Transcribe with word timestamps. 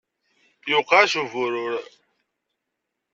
Yuqeɛ-as 0.69 1.13
uburur. 1.21 1.75